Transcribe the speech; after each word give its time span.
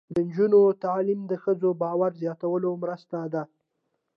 د 0.13 0.15
نجونو 0.27 0.61
تعلیم 0.83 1.21
د 1.27 1.33
ښځو 1.43 1.69
باور 1.81 2.11
زیاتولو 2.21 2.69
مرسته 2.83 3.17
ده. 3.33 3.43